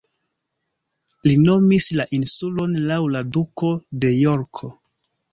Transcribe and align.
Li 1.25 1.33
nomis 1.41 1.89
la 1.99 2.05
insulon 2.17 2.73
laŭ 2.91 2.97
la 3.17 3.21
Duko 3.35 3.69
de 4.07 4.11
Jorko. 4.15 4.71